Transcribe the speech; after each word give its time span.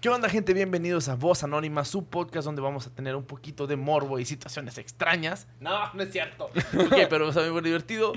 ¿Qué 0.00 0.08
onda, 0.08 0.28
gente? 0.28 0.54
Bienvenidos 0.54 1.08
a 1.08 1.16
Voz 1.16 1.42
Anónima, 1.42 1.84
su 1.84 2.04
podcast 2.04 2.44
donde 2.44 2.62
vamos 2.62 2.86
a 2.86 2.90
tener 2.90 3.16
un 3.16 3.24
poquito 3.24 3.66
de 3.66 3.74
morbo 3.74 4.20
y 4.20 4.24
situaciones 4.24 4.78
extrañas. 4.78 5.48
No, 5.58 5.92
no 5.92 6.04
es 6.04 6.12
cierto. 6.12 6.44
ok, 6.72 7.08
pero 7.10 7.34
va 7.34 7.44
a 7.44 7.50
muy 7.50 7.62
divertido. 7.62 8.12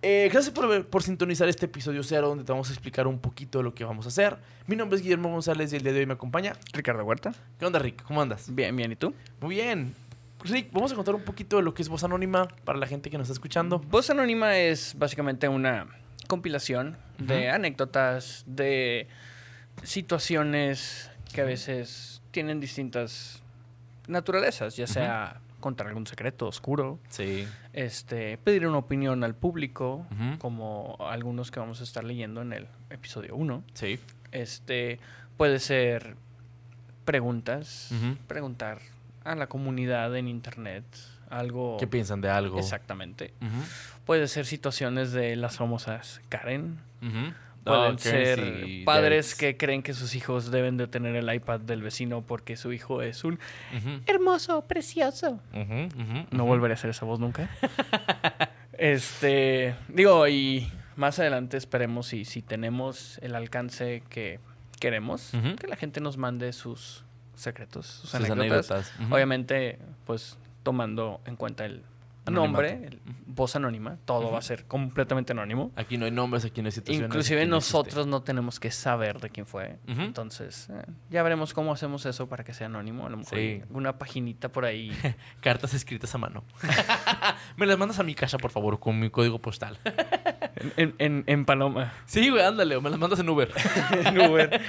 Eh, 0.00 0.30
gracias 0.32 0.54
por, 0.54 0.86
por, 0.86 1.02
sintonizar 1.02 1.46
este 1.46 1.66
episodio 1.66 2.02
cero 2.02 2.28
donde 2.28 2.44
te 2.44 2.52
vamos 2.52 2.70
a 2.70 2.72
explicar 2.72 3.06
un 3.06 3.18
poquito 3.18 3.58
de 3.58 3.64
lo 3.64 3.74
que 3.74 3.84
vamos 3.84 4.06
a 4.06 4.08
hacer. 4.08 4.38
Mi 4.66 4.76
nombre 4.76 4.96
es 4.96 5.02
Guillermo 5.02 5.28
González 5.28 5.74
y 5.74 5.76
el 5.76 5.82
día 5.82 5.92
de 5.92 5.98
hoy 5.98 6.06
me 6.06 6.14
acompaña 6.14 6.54
Ricardo 6.72 7.04
Huerta. 7.04 7.34
¿Qué 7.58 7.66
onda, 7.66 7.78
Rick? 7.78 8.02
¿Cómo 8.04 8.22
andas? 8.22 8.54
Bien, 8.54 8.74
bien. 8.74 8.90
¿Y 8.90 8.96
tú? 8.96 9.12
Muy 9.42 9.56
bien. 9.56 9.94
Rick, 10.42 10.72
vamos 10.72 10.90
a 10.90 10.94
contar 10.94 11.14
un 11.14 11.22
poquito 11.22 11.58
de 11.58 11.62
lo 11.62 11.74
que 11.74 11.82
es 11.82 11.90
Voz 11.90 12.02
Anónima 12.02 12.48
para 12.64 12.78
la 12.78 12.86
gente 12.86 13.10
que 13.10 13.18
nos 13.18 13.26
está 13.26 13.34
escuchando. 13.34 13.78
Voz 13.78 14.08
Anónima 14.08 14.56
es 14.56 14.94
básicamente 14.96 15.48
una 15.48 15.86
compilación 16.28 16.96
de 17.18 17.50
anécdotas, 17.50 18.42
de 18.46 19.06
situaciones 19.82 21.10
que 21.32 21.42
a 21.42 21.44
veces 21.44 22.22
tienen 22.30 22.60
distintas 22.60 23.42
naturalezas, 24.06 24.76
ya 24.76 24.86
sea 24.86 25.40
contar 25.60 25.86
algún 25.86 26.06
secreto 26.06 26.48
oscuro, 26.48 26.98
sí. 27.10 27.46
este, 27.72 28.38
pedir 28.38 28.66
una 28.66 28.78
opinión 28.78 29.22
al 29.22 29.34
público, 29.34 30.06
como 30.38 30.96
algunos 31.00 31.50
que 31.50 31.60
vamos 31.60 31.80
a 31.80 31.84
estar 31.84 32.02
leyendo 32.02 32.42
en 32.42 32.52
el 32.52 32.66
episodio 32.88 33.36
1. 33.36 33.62
Sí. 33.74 34.00
Este, 34.32 34.98
puede 35.36 35.58
ser 35.60 36.16
preguntas, 37.04 37.90
preguntar 38.26 38.80
a 39.24 39.34
la 39.34 39.46
comunidad 39.48 40.16
en 40.16 40.28
internet 40.28 40.84
algo. 41.28 41.76
¿Qué 41.78 41.86
piensan 41.86 42.20
de 42.20 42.30
algo? 42.30 42.58
Exactamente. 42.58 43.32
Puede 44.04 44.28
ser 44.28 44.46
situaciones 44.46 45.12
de 45.12 45.36
las 45.36 45.56
famosas 45.56 46.20
Karen. 46.28 46.78
Pueden 47.64 47.98
ser 47.98 48.84
padres 48.84 49.34
que 49.34 49.56
creen 49.56 49.82
que 49.82 49.92
sus 49.92 50.14
hijos 50.14 50.50
deben 50.50 50.76
de 50.76 50.86
tener 50.86 51.14
el 51.14 51.32
iPad 51.32 51.60
del 51.60 51.82
vecino 51.82 52.22
porque 52.22 52.56
su 52.56 52.72
hijo 52.72 53.02
es 53.02 53.24
un 53.24 53.38
hermoso, 54.06 54.62
precioso. 54.66 55.40
no 56.30 56.44
volveré 56.44 56.74
a 56.74 56.76
hacer 56.76 56.90
esa 56.90 57.04
voz 57.04 57.20
nunca. 57.20 57.50
este, 58.72 59.74
digo, 59.88 60.26
y 60.28 60.70
más 60.96 61.18
adelante 61.18 61.56
esperemos 61.56 62.12
y 62.12 62.24
si 62.24 62.42
tenemos 62.42 63.18
el 63.22 63.34
alcance 63.34 64.02
que 64.08 64.40
queremos, 64.80 65.32
que 65.58 65.66
la 65.66 65.76
gente 65.76 66.00
nos 66.00 66.16
mande 66.16 66.52
sus 66.52 67.04
secretos, 67.34 67.86
sus, 67.86 68.14
anécdotas. 68.14 68.92
Obviamente, 69.10 69.78
pues 70.06 70.38
tomando 70.62 71.20
en 71.26 71.36
cuenta 71.36 71.64
el 71.64 71.82
nombre, 72.30 73.00
voz 73.26 73.56
anónima, 73.56 73.98
todo 74.04 74.30
va 74.30 74.38
a 74.38 74.42
ser 74.42 74.66
completamente 74.66 75.32
anónimo. 75.32 75.72
Aquí 75.76 75.98
no 75.98 76.04
hay 76.04 76.10
nombres, 76.10 76.44
aquí 76.44 76.62
no 76.62 76.66
hay 76.66 76.72
situaciones. 76.72 77.08
Inclusive 77.08 77.46
nosotros 77.46 78.06
no 78.06 78.22
tenemos 78.22 78.60
que 78.60 78.70
saber 78.70 79.20
de 79.20 79.30
quién 79.30 79.46
fue. 79.46 79.78
Entonces, 79.86 80.68
eh, 80.70 80.84
ya 81.10 81.22
veremos 81.22 81.52
cómo 81.54 81.72
hacemos 81.72 82.06
eso 82.06 82.28
para 82.28 82.44
que 82.44 82.54
sea 82.54 82.66
anónimo. 82.66 83.06
A 83.06 83.10
lo 83.10 83.18
mejor 83.18 83.38
una 83.70 83.98
paginita 83.98 84.50
por 84.50 84.64
ahí. 84.64 84.92
Cartas 85.40 85.74
escritas 85.74 86.14
a 86.14 86.18
mano. 86.18 86.44
me 87.56 87.66
las 87.66 87.78
mandas 87.78 87.98
a 87.98 88.02
mi 88.02 88.14
casa, 88.14 88.38
por 88.38 88.50
favor, 88.50 88.78
con 88.78 88.98
mi 88.98 89.10
código 89.10 89.38
postal. 89.38 89.78
en, 90.76 91.24
en, 91.26 91.44
Paloma. 91.44 91.92
Sí, 92.06 92.28
güey, 92.28 92.42
ándale, 92.42 92.76
o 92.76 92.80
me 92.80 92.90
las 92.90 92.98
mandas 92.98 93.20
en 93.20 93.28
Uber. 93.28 93.50
en 94.04 94.20
Uber. 94.20 94.60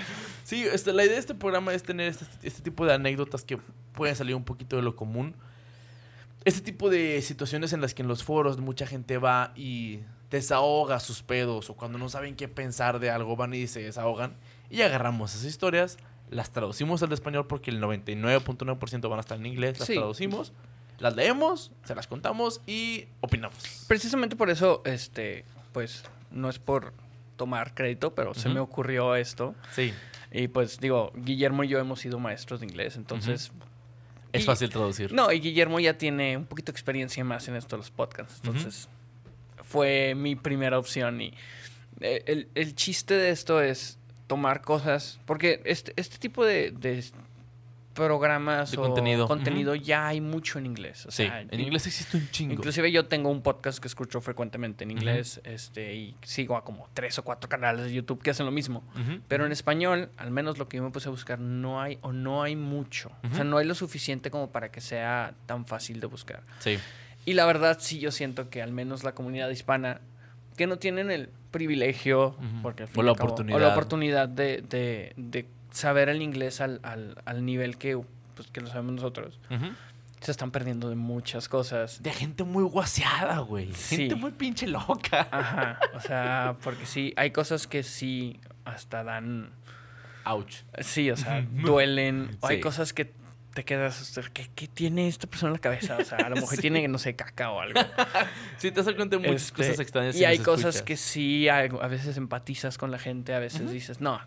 Sí, 0.43 0.63
este, 0.63 0.93
la 0.93 1.03
idea 1.03 1.13
de 1.13 1.19
este 1.19 1.35
programa 1.35 1.73
es 1.73 1.83
tener 1.83 2.07
este, 2.07 2.25
este 2.43 2.61
tipo 2.61 2.85
de 2.85 2.93
anécdotas 2.93 3.43
que 3.43 3.57
pueden 3.93 4.15
salir 4.15 4.35
un 4.35 4.43
poquito 4.43 4.75
de 4.75 4.81
lo 4.81 4.95
común 4.95 5.35
este 6.43 6.61
tipo 6.61 6.89
de 6.89 7.21
situaciones 7.21 7.73
en 7.73 7.81
las 7.81 7.93
que 7.93 8.01
en 8.01 8.07
los 8.07 8.23
foros 8.23 8.59
mucha 8.59 8.87
gente 8.87 9.17
va 9.17 9.53
y 9.55 9.99
desahoga 10.29 10.99
sus 10.99 11.21
pedos 11.21 11.69
o 11.69 11.75
cuando 11.75 11.97
no 11.97 12.09
saben 12.09 12.35
qué 12.35 12.47
pensar 12.47 12.99
de 12.99 13.11
algo 13.11 13.35
van 13.35 13.53
y 13.53 13.67
se 13.67 13.81
desahogan 13.81 14.33
y 14.69 14.81
agarramos 14.81 15.35
esas 15.35 15.45
historias, 15.45 15.97
las 16.29 16.51
traducimos 16.51 17.03
al 17.03 17.11
español 17.11 17.45
porque 17.45 17.69
el 17.69 17.81
99.9% 17.81 19.09
van 19.09 19.19
a 19.19 19.21
estar 19.21 19.37
en 19.37 19.45
inglés, 19.45 19.79
las 19.79 19.89
traducimos, 19.89 20.53
las 20.97 21.15
leemos, 21.15 21.71
se 21.83 21.93
las 21.93 22.07
contamos 22.07 22.61
y 22.65 23.05
opinamos. 23.19 23.85
Precisamente 23.87 24.35
por 24.37 24.49
eso, 24.49 24.81
este, 24.85 25.43
pues, 25.73 26.03
no 26.31 26.49
es 26.49 26.57
por 26.57 26.93
tomar 27.35 27.73
crédito, 27.73 28.15
pero 28.15 28.33
se 28.33 28.49
me 28.49 28.59
ocurrió 28.61 29.15
esto. 29.15 29.55
Sí. 29.73 29.93
Y 30.31 30.47
pues 30.47 30.79
digo, 30.79 31.11
Guillermo 31.13 31.65
y 31.65 31.67
yo 31.67 31.79
hemos 31.79 31.99
sido 31.99 32.17
maestros 32.17 32.61
de 32.61 32.67
inglés, 32.67 32.95
entonces 32.95 33.51
es 34.33 34.45
fácil 34.45 34.69
traducir. 34.69 35.13
No, 35.13 35.31
y 35.31 35.39
Guillermo 35.39 35.79
ya 35.79 35.97
tiene 35.97 36.37
un 36.37 36.45
poquito 36.45 36.71
de 36.71 36.75
experiencia 36.75 37.23
más 37.23 37.47
en 37.47 37.55
esto 37.55 37.75
de 37.75 37.79
los 37.79 37.91
podcasts. 37.91 38.41
Entonces, 38.43 38.89
fue 39.63 40.15
mi 40.15 40.35
primera 40.35 40.77
opción. 40.77 41.21
Y 41.21 41.33
eh, 41.99 42.47
el, 42.53 42.75
chiste 42.75 43.13
de 43.15 43.31
esto 43.31 43.61
es 43.61 43.97
tomar 44.27 44.61
cosas. 44.61 45.19
Porque 45.25 45.61
este, 45.65 45.93
este 45.95 46.17
tipo 46.17 46.45
de, 46.45 46.73
programas 47.93 48.73
o 48.77 48.81
contenido, 48.81 49.27
contenido 49.27 49.75
ya 49.75 50.07
hay 50.07 50.21
mucho 50.21 50.59
en 50.59 50.65
inglés. 50.65 51.05
sí, 51.09 51.27
en 51.29 51.59
inglés 51.59 51.87
existe 51.87 52.17
un 52.17 52.29
chingo. 52.29 52.53
Inclusive 52.53 52.91
yo 52.91 53.05
tengo 53.05 53.29
un 53.29 53.41
podcast 53.41 53.79
que 53.79 53.87
escucho 53.87 54.21
frecuentemente 54.21 54.83
en 54.83 54.91
inglés 54.91 55.41
este, 55.43 55.93
y 55.95 56.15
sigo 56.23 56.55
a 56.55 56.63
como 56.63 56.87
tres 56.93 57.17
o 57.19 57.23
cuatro 57.23 57.49
canales 57.49 57.85
de 57.85 57.93
YouTube 57.93 58.21
que 58.21 58.31
hacen 58.31 58.45
lo 58.45 58.51
mismo. 58.51 58.83
Pero 59.27 59.45
en 59.45 59.51
español, 59.51 60.09
al 60.17 60.31
menos 60.31 60.57
lo 60.57 60.67
que 60.67 60.77
yo 60.77 60.83
me 60.83 60.91
puse 60.91 61.09
a 61.09 61.11
buscar, 61.11 61.39
no 61.39 61.81
hay 61.81 61.97
o 62.01 62.13
no 62.13 62.43
hay 62.43 62.55
mucho. 62.55 63.11
O 63.29 63.35
sea, 63.35 63.43
no 63.43 63.57
hay 63.57 63.65
lo 63.65 63.75
suficiente 63.75 64.31
como 64.31 64.51
para 64.51 64.71
que 64.71 64.81
sea 64.81 65.33
tan 65.45 65.65
fácil 65.65 65.99
de 65.99 66.07
buscar. 66.07 66.43
Sí. 66.59 66.77
Y 67.25 67.33
la 67.33 67.45
verdad 67.45 67.77
sí 67.79 67.99
yo 67.99 68.11
siento 68.11 68.49
que 68.49 68.61
al 68.61 68.71
menos 68.71 69.03
la 69.03 69.13
comunidad 69.13 69.49
hispana 69.49 70.01
que 70.57 70.67
no 70.67 70.77
tienen 70.77 71.11
el 71.11 71.29
privilegio 71.51 72.35
porque 72.61 72.87
o, 72.95 73.03
la 73.03 73.11
oportunidad. 73.11 73.57
o 73.57 73.59
la 73.59 73.69
oportunidad 73.69 74.29
de, 74.29 74.63
de, 74.67 75.13
de 75.17 75.45
saber 75.71 76.09
el 76.09 76.21
inglés 76.21 76.61
al, 76.61 76.79
al, 76.83 77.45
nivel 77.45 77.77
que, 77.77 77.99
pues, 78.35 78.49
que 78.49 78.61
lo 78.61 78.67
sabemos 78.67 78.93
nosotros. 78.95 79.39
Se 80.19 80.29
están 80.29 80.51
perdiendo 80.51 80.89
de 80.89 80.95
muchas 80.95 81.49
cosas. 81.49 82.03
De 82.03 82.11
gente 82.11 82.43
muy 82.43 82.63
guaseada, 82.63 83.39
güey. 83.39 83.73
Gente 83.73 84.15
muy 84.15 84.31
pinche 84.31 84.67
loca. 84.67 85.27
Ajá. 85.31 85.79
O 85.95 85.99
sea, 85.99 86.57
porque 86.63 86.85
sí, 86.85 87.11
hay 87.17 87.31
cosas 87.31 87.65
que 87.65 87.81
sí 87.81 88.39
hasta 88.63 89.03
dan. 89.03 89.49
Ouch. 90.25 90.57
Sí, 90.79 91.09
o 91.09 91.17
sea, 91.17 91.41
duelen. 91.51 92.37
O 92.41 92.47
hay 92.47 92.59
cosas 92.59 92.93
que 92.93 93.13
te 93.53 93.65
quedas, 93.65 94.17
¿qué, 94.33 94.49
¿qué, 94.55 94.67
tiene 94.67 95.07
esta 95.07 95.27
persona 95.27 95.49
en 95.49 95.53
la 95.53 95.59
cabeza? 95.59 95.97
O 95.97 96.05
sea, 96.05 96.19
a 96.19 96.29
lo 96.29 96.35
mejor 96.37 96.57
tiene, 96.61 96.87
no 96.87 96.97
sé, 96.97 97.15
caca 97.15 97.51
o 97.51 97.59
algo. 97.59 97.79
sí, 98.57 98.71
te 98.71 98.81
das 98.81 98.93
cuenta 98.95 99.17
de 99.17 99.27
muchas 99.27 99.43
este, 99.43 99.55
cosas 99.55 99.79
extrañas. 99.79 100.15
Y 100.15 100.25
hay 100.25 100.39
cosas 100.39 100.81
que 100.81 100.97
sí, 100.97 101.49
a, 101.49 101.67
veces 101.87 102.17
empatizas 102.17 102.77
con 102.77 102.91
la 102.91 102.99
gente, 102.99 103.33
a 103.33 103.39
veces 103.39 103.71
dices, 103.71 103.99
no, 104.01 104.19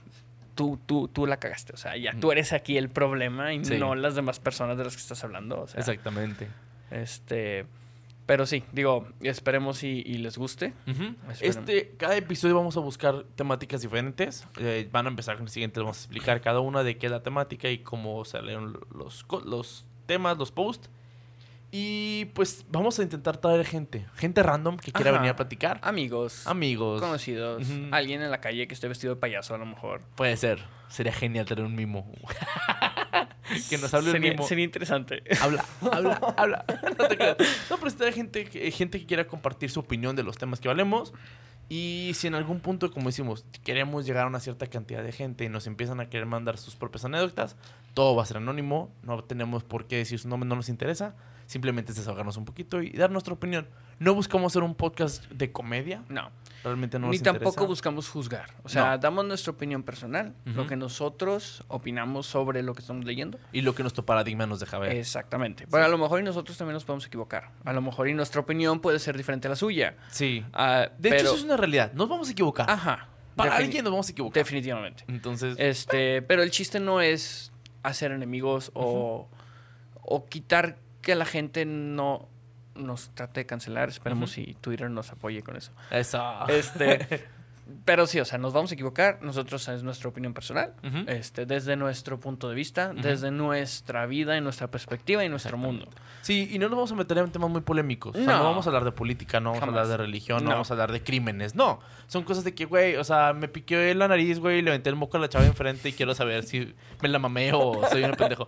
tú, 0.55 0.79
tú, 0.87 1.09
tú 1.09 1.27
la 1.27 1.39
cagaste. 1.39 1.73
O 1.73 1.77
sea, 1.77 1.97
ya 1.97 2.15
tú 2.19 2.33
eres 2.33 2.53
aquí 2.53 2.77
el 2.77 2.89
problema 2.89 3.53
y 3.53 3.59
no 3.59 3.95
las 3.95 4.15
demás 4.15 4.41
personas 4.41 4.79
de 4.79 4.85
las 4.85 4.95
que 4.95 5.03
estás 5.03 5.23
hablando. 5.25 5.67
Exactamente. 5.77 6.49
Este. 6.91 7.67
Pero 8.27 8.47
sí, 8.47 8.65
digo, 8.73 9.07
esperemos 9.21 9.83
y, 9.83 10.03
les 10.03 10.39
guste. 10.39 10.73
Este, 11.41 11.93
cada 11.99 12.17
episodio 12.17 12.57
vamos 12.57 12.77
a 12.79 12.81
buscar 12.81 13.25
temáticas 13.35 13.83
diferentes. 13.83 14.47
Eh, 14.59 14.89
van 14.91 15.05
a 15.07 15.11
empezar 15.11 15.37
con 15.37 15.45
el 15.45 15.51
siguiente, 15.51 15.81
vamos 15.81 15.99
a 15.99 16.01
explicar 16.01 16.41
cada 16.41 16.61
una 16.61 16.83
de 16.83 16.97
qué 16.97 17.07
es 17.07 17.13
la 17.13 17.23
temática 17.23 17.69
y 17.69 17.79
cómo 17.79 18.25
salieron 18.25 18.81
los, 18.95 19.27
los 19.45 19.85
temas, 20.07 20.39
los 20.39 20.53
posts. 20.53 20.89
Y 21.77 22.27
pues 22.27 22.65
vamos 22.69 23.01
a 23.01 23.03
intentar 23.03 23.37
traer 23.39 23.67
gente, 23.67 24.07
gente 24.15 24.45
random 24.45 24.77
que 24.77 24.93
quiera 24.93 25.11
venir 25.11 25.31
a 25.31 25.35
platicar. 25.35 25.81
Amigos. 25.83 26.47
Amigos. 26.47 27.01
Conocidos. 27.01 27.67
Alguien 27.91 28.23
en 28.23 28.31
la 28.31 28.41
calle 28.41 28.69
que 28.69 28.75
esté 28.75 28.87
vestido 28.87 29.17
de 29.17 29.21
payaso 29.21 29.57
a 29.57 29.59
lo 29.59 29.67
mejor. 29.67 30.03
Puede 30.15 30.37
ser. 30.37 30.61
Sería 30.87 31.13
genial 31.13 31.47
tener 31.47 31.65
un 31.65 31.75
mimo. 31.75 32.09
que 33.69 33.77
nos 33.79 33.93
hable 33.93 34.13
sería, 34.13 34.31
un 34.31 34.37
mimo. 34.37 34.47
Sería 34.47 34.65
interesante. 34.65 35.25
Habla, 35.41 35.65
habla, 35.93 36.35
habla. 36.37 36.65
no 36.97 37.09
te 37.09 37.17
No, 37.17 37.77
pero 37.77 37.89
está 37.89 38.13
gente, 38.13 38.47
gente 38.71 39.01
que 39.01 39.07
quiera 39.07 39.27
compartir 39.27 39.69
su 39.69 39.81
opinión 39.81 40.15
de 40.15 40.23
los 40.23 40.39
temas 40.39 40.61
que 40.61 40.69
hablemos. 40.69 41.13
Y 41.69 42.13
si 42.15 42.29
en 42.29 42.37
algún 42.37 42.61
punto, 42.61 42.93
como 42.93 43.09
decimos, 43.09 43.47
queremos 43.65 44.07
llegar 44.07 44.27
a 44.27 44.27
una 44.29 44.39
cierta 44.39 44.69
cantidad 44.69 45.03
de 45.03 45.11
gente 45.11 45.45
y 45.45 45.49
nos 45.49 45.67
empiezan 45.67 45.99
a 45.99 46.09
querer 46.09 46.27
mandar 46.27 46.57
sus 46.57 46.77
propias 46.77 47.05
anécdotas, 47.05 47.57
todo 47.95 48.15
va 48.17 48.23
a 48.23 48.27
ser 48.27 48.37
anónimo. 48.37 48.93
No 49.03 49.23
tenemos 49.25 49.65
por 49.65 49.87
qué 49.87 49.97
decir 49.97 50.19
su 50.19 50.29
nombre, 50.29 50.49
no 50.49 50.57
nos 50.57 50.69
interesa 50.69 51.15
simplemente 51.47 51.93
es 51.93 51.99
desahogarnos 51.99 52.37
un 52.37 52.45
poquito 52.45 52.83
y 52.83 52.91
dar 52.91 53.11
nuestra 53.11 53.35
opinión. 53.35 53.69
No 53.99 54.15
buscamos 54.15 54.53
hacer 54.53 54.63
un 54.63 54.75
podcast 54.75 55.31
de 55.31 55.53
comedia. 55.53 56.03
No. 56.09 56.31
Realmente 56.65 56.99
no 56.99 57.11
Ni 57.11 57.19
tampoco 57.19 57.67
buscamos 57.67 58.09
juzgar. 58.09 58.51
O 58.65 58.69
sea, 58.69 58.99
damos 58.99 59.25
nuestra 59.25 59.53
opinión 59.53 59.83
personal, 59.83 60.35
lo 60.45 60.67
que 60.67 60.77
nosotros 60.77 61.63
opinamos 61.69 62.27
sobre 62.27 62.63
lo 62.63 62.75
que 62.75 62.81
estamos 62.81 63.05
leyendo. 63.05 63.39
Y 63.53 63.61
lo 63.61 63.75
que 63.75 63.83
nuestro 63.83 64.05
paradigma 64.05 64.47
nos 64.47 64.61
deja 64.61 64.79
ver. 64.79 64.97
Exactamente. 64.97 65.67
Pero 65.71 65.85
a 65.85 65.89
lo 65.89 65.99
mejor 65.99 66.21
y 66.21 66.23
nosotros 66.25 66.57
también 66.57 66.75
nos 66.75 66.85
podemos 66.85 67.07
equivocar. 67.07 67.51
A 67.65 67.73
lo 67.73 67.83
mejor 67.83 68.09
y 68.09 68.15
nuestra 68.15 68.41
opinión 68.41 68.81
puede 68.81 68.99
ser 68.99 69.17
diferente 69.17 69.47
a 69.47 69.51
la 69.51 69.57
suya. 69.57 69.97
Sí. 70.09 70.45
Ah, 70.53 70.89
de 70.99 71.11
hecho, 71.11 71.27
eso 71.27 71.37
es 71.37 71.45
una 71.45 71.57
realidad. 71.57 71.93
Nos 71.93 72.09
vamos 72.09 72.29
a 72.29 72.33
equivocar. 72.33 72.69
Ajá. 72.69 73.09
Para 73.37 73.57
alguien 73.57 73.85
nos 73.85 73.93
vamos 73.93 74.09
a 74.09 74.13
equivocar. 74.13 74.43
Definitivamente. 74.43 75.05
Entonces. 75.07 75.57
Este, 75.59 76.23
pero 76.23 76.43
el 76.43 76.51
chiste 76.51 76.81
no 76.81 77.01
es 77.01 77.53
hacer 77.85 78.11
enemigos 78.11 78.73
o, 78.75 79.29
o 80.03 80.27
quitar 80.27 80.79
que 81.03 81.15
la 81.15 81.25
gente 81.25 81.65
no 81.65 82.29
nos 82.75 83.11
trate 83.15 83.41
de 83.41 83.47
cancelar. 83.47 83.89
Esperemos 83.89 84.33
si 84.33 84.57
Twitter 84.61 84.91
nos 84.91 85.13
apoye 85.13 85.43
con 85.43 85.57
eso. 85.57 85.71
Eso. 85.91 86.49
Este, 86.49 87.29
pero 87.85 88.07
sí, 88.07 88.21
o 88.21 88.25
sea, 88.25 88.39
nos 88.39 88.53
vamos 88.53 88.71
a 88.71 88.75
equivocar. 88.75 89.19
Nosotros 89.23 89.67
es 89.69 89.83
nuestra 89.83 90.09
opinión 90.09 90.35
personal. 90.35 90.75
este, 91.07 91.47
desde 91.47 91.77
nuestro 91.77 92.21
punto 92.21 92.49
de 92.49 92.55
vista, 92.55 92.93
desde 92.95 93.31
nuestra 93.31 94.07
vida 94.07 94.37
y 94.37 94.41
nuestra 94.41 94.71
perspectiva 94.71 95.25
y 95.25 95.29
nuestro 95.29 95.57
mundo. 95.57 95.89
Sí, 96.23 96.49
y 96.51 96.59
no 96.59 96.69
nos 96.69 96.77
vamos 96.77 96.93
a 96.93 96.95
meter 96.95 97.19
en 97.19 97.31
temas 97.31 97.51
muy 97.51 97.63
polémicos. 97.63 98.17
no. 98.17 98.45
vamos 98.45 98.67
a 98.67 98.71
hablar 98.71 98.85
de 98.85 98.93
política, 98.93 99.41
no 99.41 99.51
vamos 99.51 99.63
a 99.63 99.67
hablar 99.67 99.87
de 99.87 99.97
religión, 99.97 100.45
no. 100.45 100.51
vamos 100.51 100.71
a 100.71 100.75
hablar 100.75 100.93
de 100.93 101.03
crímenes. 101.03 101.55
No. 101.55 101.81
Son 102.07 102.23
cosas 102.23 102.45
de 102.45 102.55
que, 102.55 102.67
güey, 102.67 102.97
o 102.97 103.05
sea, 103.05 103.33
me 103.33 103.49
piqué 103.49 103.95
la 103.95 104.09
nariz, 104.09 104.39
güey, 104.39 104.63
le 104.63 104.71
aventé 104.71 104.91
el 104.91 104.97
moco 104.97 105.17
a 105.17 105.21
la 105.21 105.29
chava 105.29 105.47
enfrente 105.47 105.89
y 105.89 105.93
quiero 105.93 106.15
saber 106.15 106.45
si 106.45 106.75
me 107.03 107.09
la 107.09 107.19
mamé 107.19 107.53
o 107.55 107.81
soy 107.91 108.05
un 108.05 108.13
pendejo. 108.13 108.47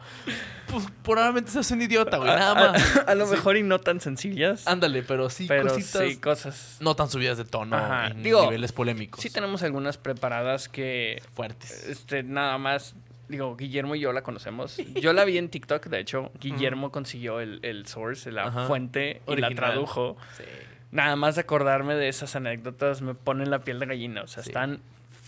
Pues 0.66 0.86
probablemente 1.02 1.50
seas 1.50 1.70
un 1.70 1.80
idiota, 1.80 2.16
güey, 2.18 2.28
nada 2.28 2.54
más. 2.54 2.96
A, 3.06 3.14
lo 3.14 3.26
mejor 3.26 3.56
y 3.56 3.62
no 3.62 3.78
tan 3.78 4.00
sencillas. 4.00 4.66
Ándale, 4.66 5.02
pero 5.02 5.30
sí 5.30 5.46
pero 5.46 5.68
cositas. 5.68 6.02
Sí, 6.02 6.16
cosas. 6.18 6.76
No 6.80 6.96
tan 6.96 7.08
subidas 7.08 7.38
de 7.38 7.44
tono 7.44 7.76
en 8.06 8.22
niveles 8.22 8.72
polémicos. 8.72 9.05
Sí 9.18 9.30
tenemos 9.30 9.62
algunas 9.62 9.98
preparadas 9.98 10.68
que... 10.68 11.22
Fuertes. 11.34 11.88
Este, 11.88 12.22
nada 12.22 12.58
más 12.58 12.94
digo, 13.28 13.56
Guillermo 13.56 13.94
y 13.94 14.00
yo 14.00 14.12
la 14.12 14.22
conocemos. 14.22 14.76
Yo 14.94 15.12
la 15.12 15.24
vi 15.24 15.38
en 15.38 15.48
TikTok, 15.48 15.86
de 15.86 16.00
hecho. 16.00 16.30
Guillermo 16.40 16.90
consiguió 16.90 17.40
el, 17.40 17.60
el 17.62 17.86
source, 17.86 18.30
la 18.30 18.50
fuente, 18.66 19.22
y 19.26 19.36
la 19.36 19.50
tradujo. 19.50 20.16
Sí. 20.36 20.44
Nada 20.92 21.16
más 21.16 21.36
acordarme 21.36 21.94
de 21.94 22.08
esas 22.08 22.36
anécdotas 22.36 23.02
me 23.02 23.14
ponen 23.14 23.50
la 23.50 23.58
piel 23.60 23.78
de 23.80 23.86
gallina. 23.86 24.22
O 24.22 24.26
sea, 24.26 24.42
están 24.42 24.80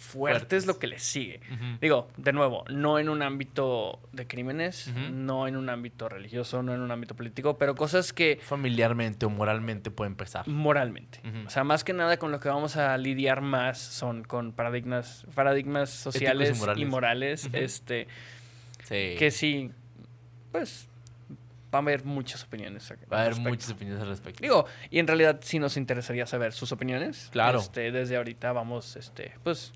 fuertes, 0.08 0.66
lo 0.66 0.78
que 0.78 0.86
les 0.86 1.02
sigue. 1.02 1.40
Digo, 1.80 2.08
de 2.16 2.32
nuevo, 2.32 2.64
no 2.70 2.98
en 2.98 3.08
un 3.08 3.22
ámbito 3.22 4.00
de 4.12 4.26
crímenes, 4.26 4.92
no 5.12 5.46
en 5.46 5.56
un 5.56 5.68
ámbito 5.68 6.08
religioso, 6.08 6.62
no 6.62 6.74
en 6.74 6.80
un 6.80 6.90
ámbito 6.90 7.14
político, 7.14 7.58
pero 7.58 7.74
cosas 7.74 8.12
que... 8.12 8.40
Familiarmente 8.42 9.26
o 9.26 9.30
moralmente 9.30 9.90
pueden 9.90 10.12
empezar. 10.12 10.48
Moralmente. 10.48 11.20
O 11.46 11.50
sea, 11.50 11.64
más 11.64 11.84
que 11.84 11.92
nada 11.92 12.16
con 12.16 12.32
lo 12.32 12.40
que 12.40 12.48
vamos 12.48 12.76
a 12.76 12.96
lidiar 12.98 13.40
más 13.40 13.78
son 13.78 14.24
con 14.24 14.52
paradigmas, 14.52 15.26
paradigmas 15.34 15.90
sociales 15.90 16.60
y 16.76 16.84
morales. 16.84 17.48
este, 17.52 18.08
Que 18.88 19.30
sí, 19.30 19.70
pues 20.50 20.88
va 21.72 21.78
a 21.78 21.82
haber 21.82 22.04
muchas 22.04 22.44
opiniones. 22.44 22.90
Va 23.12 23.18
a 23.18 23.22
haber 23.22 23.36
muchas 23.36 23.70
opiniones 23.70 24.02
al 24.02 24.08
respecto. 24.08 24.40
Digo, 24.42 24.66
y 24.90 24.98
en 24.98 25.06
realidad 25.06 25.40
sí 25.42 25.58
nos 25.58 25.76
interesaría 25.76 26.26
saber 26.26 26.52
sus 26.52 26.72
opiniones. 26.72 27.28
Claro. 27.32 27.58
Este, 27.60 27.92
desde 27.92 28.16
ahorita 28.16 28.52
vamos, 28.52 28.96
este, 28.96 29.32
pues 29.42 29.72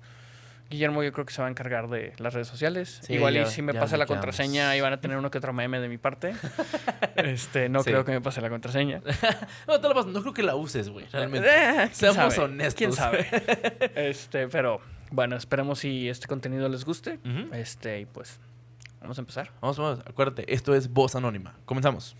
Guillermo 0.73 1.03
yo 1.03 1.11
creo 1.11 1.25
que 1.25 1.33
se 1.33 1.41
va 1.41 1.47
a 1.47 1.51
encargar 1.51 1.87
de 1.87 2.13
las 2.17 2.33
redes 2.33 2.47
sociales. 2.47 3.01
Igual 3.07 3.37
y 3.37 3.45
si 3.45 3.61
me 3.61 3.73
pasa 3.73 3.95
la 3.95 4.05
contraseña, 4.05 4.75
iban 4.75 4.91
a 4.91 4.99
tener 4.99 5.17
uno 5.17 5.29
que 5.31 5.37
otro 5.37 5.53
meme 5.53 5.79
de 5.79 5.87
mi 5.87 5.97
parte. 5.97 6.33
este, 7.15 7.69
no 7.69 7.83
creo 7.83 8.03
que 8.03 8.11
me 8.11 8.21
pase 8.21 8.41
la 8.41 8.49
contraseña. 8.49 9.01
no, 9.67 9.79
te 9.79 9.87
lo 9.87 10.03
no 10.03 10.21
creo 10.21 10.33
que 10.33 10.43
la 10.43 10.55
uses, 10.55 10.89
güey. 10.89 11.05
Realmente. 11.11 11.47
Eh, 11.47 11.89
Seamos 11.91 12.37
honestos. 12.37 12.75
¿Quién 12.75 12.91
sabe? 12.91 13.27
este, 13.95 14.47
pero 14.47 14.81
bueno, 15.11 15.35
esperemos 15.35 15.79
si 15.79 16.09
este 16.09 16.27
contenido 16.27 16.67
les 16.69 16.85
guste. 16.85 17.19
Este, 17.51 18.01
y 18.01 18.05
pues, 18.05 18.39
vamos 18.99 19.17
a 19.17 19.21
empezar. 19.21 19.51
Vamos, 19.61 19.77
vamos. 19.77 19.99
Acuérdate, 20.05 20.51
esto 20.53 20.73
es 20.73 20.89
Voz 20.89 21.15
Anónima. 21.15 21.55
Comenzamos. 21.65 22.15